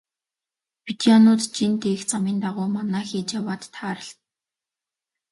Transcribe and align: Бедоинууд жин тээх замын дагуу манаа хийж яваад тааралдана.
Бедоинууд 0.85 1.41
жин 1.57 1.73
тээх 1.81 2.01
замын 2.11 2.37
дагуу 2.43 2.67
манаа 2.75 3.03
хийж 3.09 3.29
яваад 3.39 3.63
тааралдана. 3.75 4.17